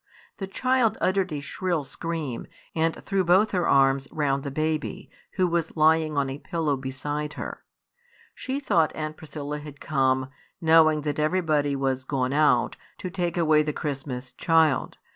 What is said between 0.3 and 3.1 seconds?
The child uttered a shrill scream, and